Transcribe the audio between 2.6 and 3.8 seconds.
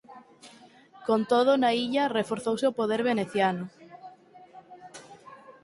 o poder veneciano.